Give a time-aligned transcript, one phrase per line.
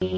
[0.00, 0.14] Damas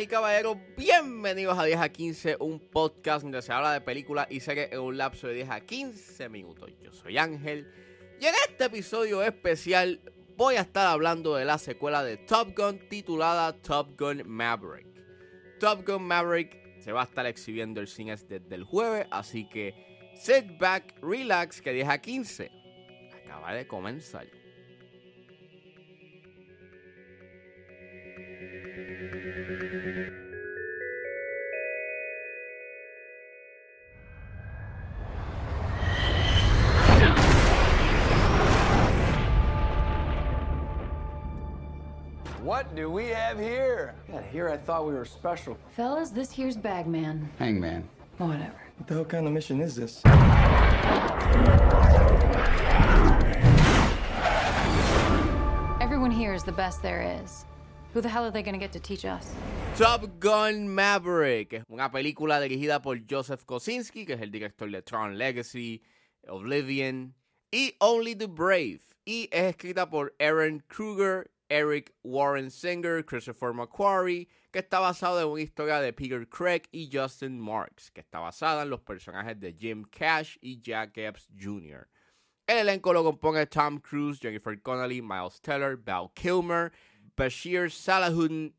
[0.00, 4.40] y caballeros, bienvenidos a 10 a 15, un podcast donde se habla de películas y
[4.40, 6.70] series en un lapso de 10 a 15 minutos.
[6.80, 7.70] Yo soy Ángel
[8.18, 10.00] y en este episodio especial
[10.38, 14.86] voy a estar hablando de la secuela de Top Gun titulada Top Gun Maverick.
[15.60, 19.97] Top Gun Maverick se va a estar exhibiendo el cine desde el jueves, así que
[20.18, 22.50] sit back, relax, que 10 a 15
[23.24, 24.26] acaba de comenzar.
[42.42, 43.94] What do we have here?
[44.10, 45.58] God, here I thought we were special.
[45.76, 47.28] Fellas, this here's Bagman.
[47.38, 47.86] Hangman.
[48.16, 48.67] Whatever.
[48.78, 50.02] What the hell kind of mission is this?
[55.80, 57.44] Everyone here is the best there is.
[57.92, 59.34] Who the hell are they gonna get to teach us?
[59.76, 64.80] Top Gun Maverick es una película dirigida por Joseph Kosinski, que es el director de
[64.80, 65.82] Tron Legacy,
[66.28, 67.14] Oblivion
[67.52, 68.80] y Only the Brave.
[69.04, 75.28] Y es escrita por Aaron Kruger, Eric Warren Singer, Christopher McQuarrie, que está basado en
[75.28, 79.52] una historia de Peter Craig y Justin Marks, que está basada en los personajes de
[79.52, 81.88] Jim Cash y Jack Epps Jr.
[82.46, 86.72] El elenco lo compone Tom Cruise, Jennifer Connelly, Miles Teller, Val Kilmer,
[87.16, 88.54] Bashir Salahuddin,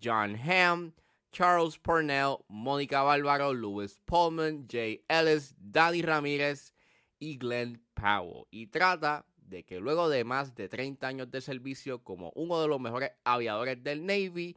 [0.00, 0.94] John Hamm,
[1.30, 6.72] Charles Parnell, Mónica Bárbaro, Louis Pullman, Jay Ellis, Danny Ramírez
[7.20, 8.46] y Glenn Powell.
[8.50, 12.68] Y trata de que luego de más de 30 años de servicio como uno de
[12.68, 14.56] los mejores aviadores del Navy,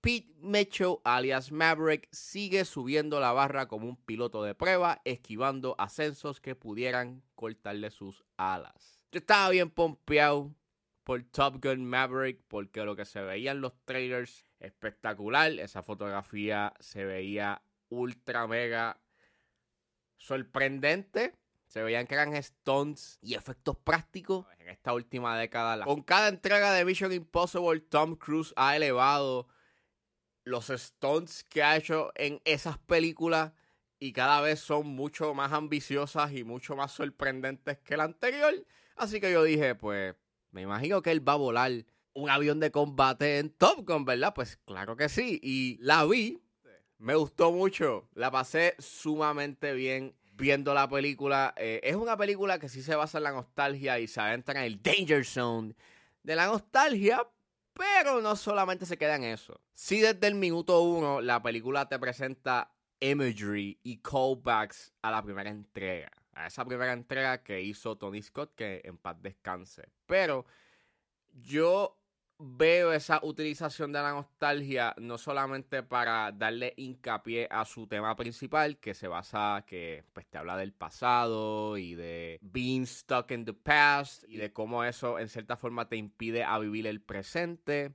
[0.00, 6.40] Pete Mitchell, alias Maverick, sigue subiendo la barra como un piloto de prueba, esquivando ascensos
[6.40, 9.00] que pudieran cortarle sus alas.
[9.10, 10.54] Yo estaba bien pompeado
[11.02, 16.74] por Top Gun Maverick porque lo que se veía en los trailers espectacular, esa fotografía
[16.80, 19.00] se veía ultra mega
[20.16, 21.34] sorprendente.
[21.68, 25.84] Se veían que eran stunts y efectos prácticos en esta última década.
[25.84, 29.48] Con cada entrega de Mission Impossible, Tom Cruise ha elevado
[30.44, 33.52] los stunts que ha hecho en esas películas
[33.98, 38.54] y cada vez son mucho más ambiciosas y mucho más sorprendentes que la anterior.
[38.96, 40.14] Así que yo dije, pues
[40.50, 41.84] me imagino que él va a volar
[42.14, 44.32] un avión de combate en Top Gun, ¿verdad?
[44.34, 45.38] Pues claro que sí.
[45.42, 46.42] Y la vi,
[46.96, 51.52] me gustó mucho, la pasé sumamente bien viendo la película.
[51.56, 54.66] Eh, es una película que sí se basa en la nostalgia y se adentra en
[54.66, 55.74] el danger zone
[56.22, 57.26] de la nostalgia,
[57.72, 59.60] pero no solamente se queda en eso.
[59.74, 65.50] Sí, desde el minuto uno, la película te presenta imagery y callbacks a la primera
[65.50, 66.10] entrega.
[66.32, 69.88] A esa primera entrega que hizo Tony Scott, que en paz descanse.
[70.06, 70.46] Pero
[71.32, 71.97] yo
[72.38, 78.78] veo esa utilización de la nostalgia no solamente para darle hincapié a su tema principal,
[78.78, 83.52] que se basa, que pues te habla del pasado y de being stuck in the
[83.52, 87.94] past y de cómo eso en cierta forma te impide a vivir el presente.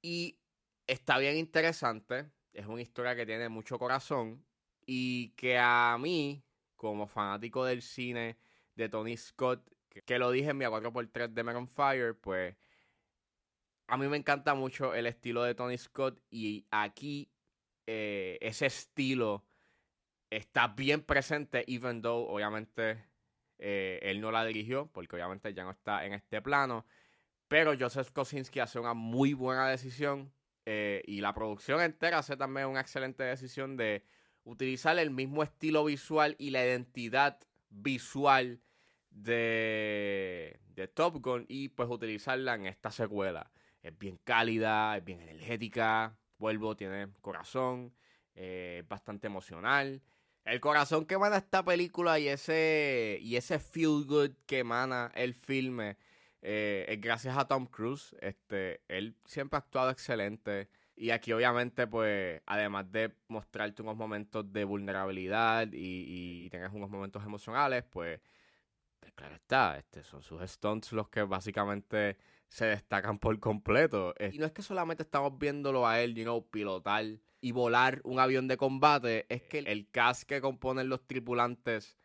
[0.00, 0.38] Y
[0.86, 4.44] está bien interesante, es una historia que tiene mucho corazón
[4.86, 6.44] y que a mí,
[6.76, 8.36] como fanático del cine
[8.76, 9.68] de Tony Scott,
[10.06, 12.56] que, lo dije en mi 4x3 de Meron Fire, pues
[13.92, 17.30] a mí me encanta mucho el estilo de Tony Scott y aquí
[17.86, 19.44] eh, ese estilo
[20.30, 23.04] está bien presente, even though obviamente
[23.58, 26.86] eh, él no la dirigió, porque obviamente ya no está en este plano.
[27.48, 30.32] Pero Joseph Kosinski hace una muy buena decisión
[30.64, 34.06] eh, y la producción entera hace también una excelente decisión de
[34.44, 37.38] utilizar el mismo estilo visual y la identidad
[37.68, 38.62] visual
[39.10, 43.52] de, de Top Gun y pues utilizarla en esta secuela
[43.82, 47.94] es bien cálida, es bien energética, vuelvo, tiene corazón,
[48.34, 50.02] eh, es bastante emocional.
[50.44, 55.34] El corazón que emana esta película y ese, y ese feel good que emana el
[55.34, 55.96] filme
[56.42, 58.16] eh, es gracias a Tom Cruise.
[58.20, 60.68] Este, él siempre ha actuado excelente.
[60.96, 66.90] Y aquí obviamente, pues, además de mostrarte unos momentos de vulnerabilidad y, y, tener unos
[66.90, 68.20] momentos emocionales, pues
[69.14, 72.16] claro está, este, son sus stunts los que básicamente
[72.48, 74.14] se destacan por completo.
[74.32, 77.04] Y no es que solamente estamos viéndolo a él, you know, pilotar
[77.40, 81.98] y volar un avión de combate, es que el cast que componen los tripulantes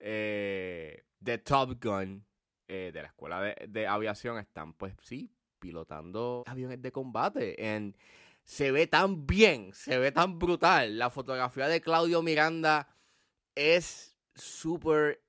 [0.00, 2.26] eh, de Top Gun,
[2.68, 7.56] eh, de la escuela de, de, aviación, están, pues sí, pilotando aviones de combate.
[8.42, 10.98] Se ve tan bien, se ve tan brutal.
[10.98, 12.88] La fotografía de Claudio Miranda
[13.54, 15.22] es súper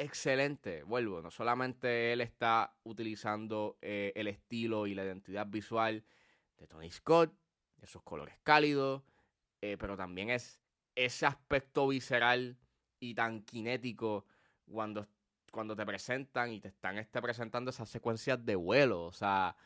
[0.00, 0.82] excelente.
[0.82, 6.04] Vuelvo, no solamente él está utilizando eh, el estilo y la identidad visual
[6.56, 7.32] de Tony Scott,
[7.80, 9.02] esos colores cálidos,
[9.60, 10.60] eh, pero también es
[10.94, 12.58] ese aspecto visceral
[12.98, 14.26] y tan kinético
[14.70, 15.06] cuando,
[15.52, 19.04] cuando te presentan y te están este, presentando esas secuencias de vuelo.
[19.04, 19.56] O sea,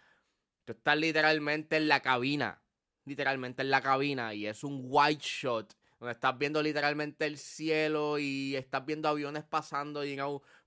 [0.64, 2.62] tú estás literalmente en la cabina,
[3.04, 8.18] literalmente en la cabina y es un white shot donde estás viendo literalmente el cielo
[8.18, 10.18] y estás viendo aviones pasando y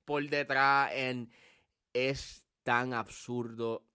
[0.03, 1.31] por detrás en
[1.93, 3.85] es tan absurdo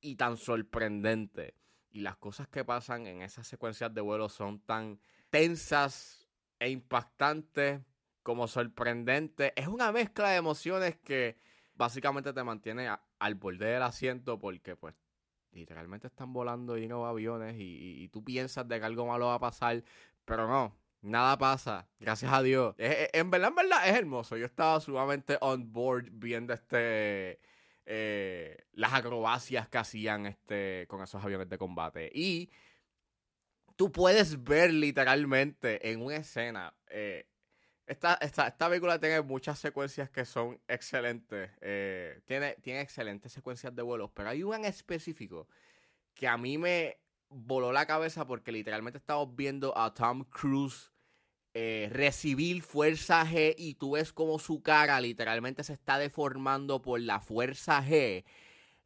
[0.00, 1.54] y tan sorprendente
[1.90, 6.28] y las cosas que pasan en esas secuencias de vuelo son tan tensas
[6.60, 7.80] e impactantes
[8.22, 9.52] como sorprendentes.
[9.56, 11.36] Es una mezcla de emociones que
[11.74, 12.88] básicamente te mantiene
[13.18, 14.94] al borde del asiento porque pues
[15.52, 19.40] literalmente están volando y no aviones y, tú piensas de que algo malo va a
[19.40, 19.82] pasar,
[20.24, 22.74] pero no, nada pasa, gracias a Dios.
[22.78, 24.36] en verdad, en verdad es hermoso.
[24.36, 27.40] Yo estaba sumamente on board viendo este
[27.92, 32.10] eh, las acrobacias que hacían este, con esos aviones de combate.
[32.14, 32.50] Y
[33.74, 36.72] tú puedes ver literalmente en una escena.
[36.88, 37.26] Eh,
[37.90, 41.50] esta, esta, película tiene muchas secuencias que son excelentes.
[41.60, 45.48] Eh, tiene, tiene excelentes secuencias de vuelos, pero hay una en específico
[46.14, 46.98] que a mí me
[47.28, 50.92] voló la cabeza porque literalmente estamos viendo a Tom Cruise
[51.52, 57.00] eh, recibir fuerza G y tú ves como su cara literalmente se está deformando por
[57.00, 58.24] la fuerza G.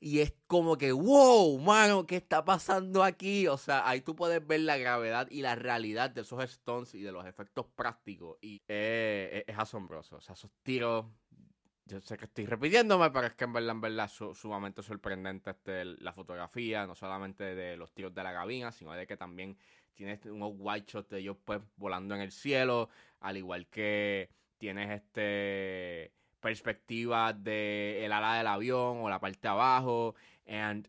[0.07, 3.49] Y es como que, wow, mano, ¿qué está pasando aquí?
[3.49, 7.01] O sea, ahí tú puedes ver la gravedad y la realidad de esos stunts y
[7.01, 8.37] de los efectos prácticos.
[8.43, 10.17] Y es asombroso.
[10.17, 11.07] O sea, esos tiros.
[11.87, 15.87] Yo sé que estoy repitiéndome, pero es que en verdad, en verdad, sumamente sorprendente este,
[15.87, 19.57] la fotografía, no solamente de los tiros de la cabina, sino de que también
[19.95, 22.91] tienes unos white shots de ellos pues volando en el cielo,
[23.21, 24.29] al igual que
[24.59, 26.13] tienes este
[26.45, 30.15] perspectiva de el ala del avión o la parte de abajo
[30.47, 30.87] and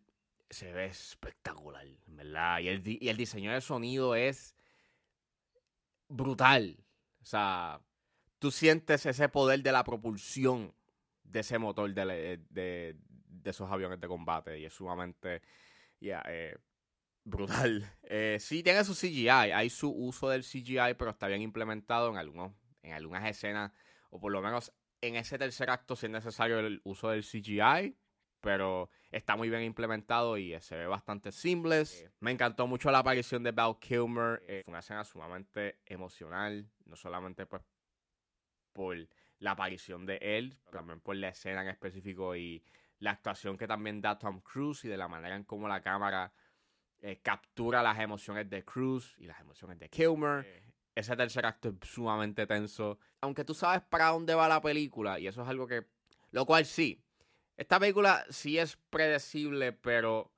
[0.50, 2.60] se ve espectacular, ¿verdad?
[2.60, 4.54] Y el, y el diseño de sonido es
[6.10, 6.78] brutal.
[7.22, 7.80] O sea,
[8.38, 10.74] tú sientes ese poder de la propulsión
[11.24, 12.98] de ese motor de, de,
[13.46, 15.42] esos aviones de combate y es sumamente
[16.00, 16.22] yeah,
[17.24, 17.90] brutal.
[18.04, 22.18] Eh, sí tiene su CGI, hay su uso del CGI, pero está bien implementado en,
[22.18, 22.52] algunos,
[22.84, 23.72] en algunas escenas,
[24.10, 24.72] o por lo menos
[25.08, 27.98] en ese tercer acto si es necesario el uso del CGI,
[28.42, 32.06] pero está muy bien implementado y se ve bastante seamless.
[32.20, 36.96] Me encantó mucho la aparición de Val Kilmer, eh, fue una escena sumamente emocional, no
[36.96, 37.64] solamente pues
[38.72, 38.96] por
[39.40, 42.64] la aparición de él, pero también por la escena en específico y
[43.00, 46.34] la actuación que también da Tom Cruise y de la manera en cómo la cámara
[47.00, 50.64] eh, captura las emociones de Cruz y las emociones de Kilmer.
[50.96, 52.98] Ese tercer acto es sumamente tenso.
[53.20, 55.86] Aunque tú sabes para dónde va la película, y eso es algo que.
[56.32, 57.04] Lo cual sí.
[57.58, 60.32] Esta película sí es predecible, pero.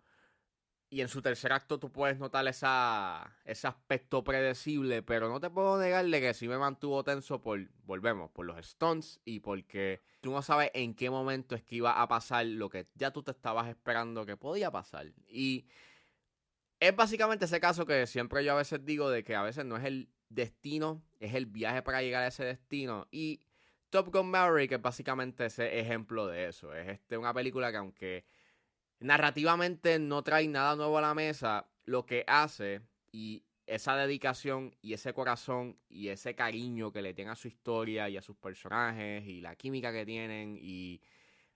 [0.89, 5.49] Y en su tercer acto tú puedes notar esa, ese aspecto predecible, pero no te
[5.49, 10.31] puedo negarle que sí me mantuvo tenso por, volvemos, por los stunts y porque tú
[10.31, 13.31] no sabes en qué momento es que iba a pasar lo que ya tú te
[13.31, 15.11] estabas esperando que podía pasar.
[15.27, 15.67] Y
[16.79, 19.75] es básicamente ese caso que siempre yo a veces digo de que a veces no
[19.75, 23.07] es el destino, es el viaje para llegar a ese destino.
[23.11, 23.41] Y
[23.89, 26.73] Top Gun Maverick es básicamente ese ejemplo de eso.
[26.73, 28.25] Es este, una película que aunque
[28.99, 34.93] narrativamente no trae nada nuevo a la mesa, lo que hace y esa dedicación y
[34.93, 39.25] ese corazón y ese cariño que le tiene a su historia y a sus personajes
[39.25, 41.01] y la química que tienen y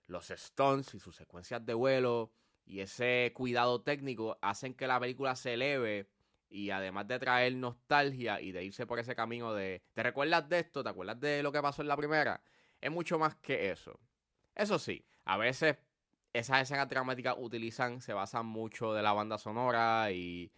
[0.06, 2.30] los stunts y sus secuencias de vuelo
[2.66, 6.06] y ese cuidado técnico hacen que la película se eleve
[6.52, 10.60] y además de traer nostalgia y de irse por ese camino de ¿te recuerdas de
[10.60, 10.82] esto?
[10.84, 12.42] ¿Te acuerdas de lo que pasó en la primera?
[12.80, 13.98] Es mucho más que eso.
[14.54, 15.76] Eso sí, a veces
[16.32, 20.52] esas escenas dramáticas utilizan, se basan mucho de la banda sonora y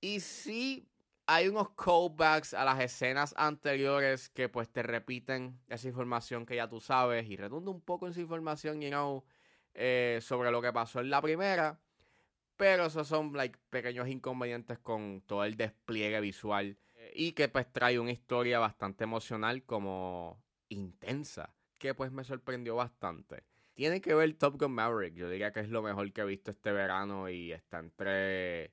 [0.00, 0.88] y sí
[1.26, 6.68] hay unos callbacks a las escenas anteriores que pues te repiten esa información que ya
[6.68, 9.24] tú sabes y redunda un poco esa información, you know,
[9.72, 11.80] eh, sobre lo que pasó en la primera.
[12.56, 16.78] Pero esos son like, pequeños inconvenientes con todo el despliegue visual.
[16.94, 21.54] Eh, y que pues trae una historia bastante emocional como intensa.
[21.78, 23.44] Que pues me sorprendió bastante.
[23.74, 25.14] Tiene que ver Top Gun Maverick.
[25.14, 28.72] Yo diría que es lo mejor que he visto este verano y está entre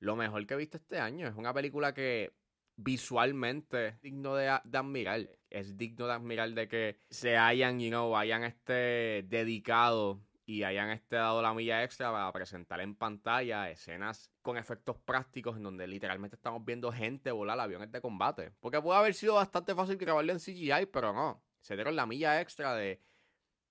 [0.00, 1.28] lo mejor que he visto este año.
[1.28, 2.32] Es una película que
[2.76, 5.28] visualmente es digno de, admirar.
[5.50, 10.88] Es digno de admirar de que se hayan, you know, hayan este dedicado y hayan
[10.88, 15.86] este dado la milla extra para presentar en pantalla escenas con efectos prácticos en donde
[15.86, 18.52] literalmente estamos viendo gente volar aviones de combate.
[18.58, 21.44] Porque puede haber sido bastante fácil grabarlo en CGI, pero no.
[21.60, 23.02] Se dieron la milla extra de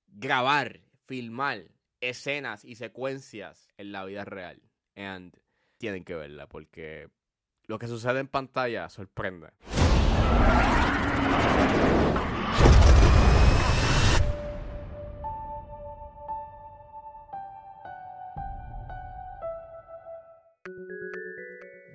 [0.05, 1.63] grabar, filmar
[1.99, 4.61] escenas y secuencias en la vida real.
[4.95, 5.35] And
[5.79, 7.09] tienen que verla porque
[7.63, 9.49] lo que sucede en pantalla sorprende.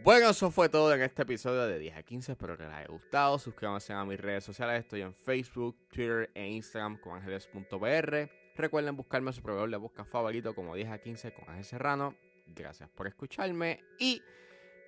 [0.05, 2.33] Bueno, eso fue todo en este episodio de 10 a 15.
[2.33, 3.39] Espero que les haya gustado.
[3.39, 4.81] Suscríbanse a mis redes sociales.
[4.81, 8.29] Estoy en Facebook, Twitter e Instagram con ángeles.br.
[8.57, 12.17] Recuerden buscarme a su proveedor de busca favorito como 10 a 15 con Ángel Serrano.
[12.47, 14.21] Gracias por escucharme y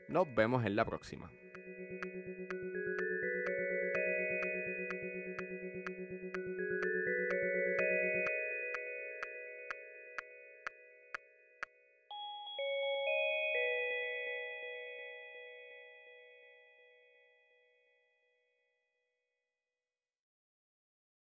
[0.08, 1.30] nos vemos en la próxima.